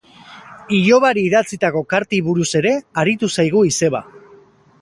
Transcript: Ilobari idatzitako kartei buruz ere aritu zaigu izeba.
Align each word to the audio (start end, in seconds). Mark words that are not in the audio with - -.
Ilobari 0.77 1.25
idatzitako 1.29 1.83
kartei 1.93 2.21
buruz 2.31 2.49
ere 2.63 2.75
aritu 3.03 3.31
zaigu 3.41 3.63
izeba. 3.73 4.07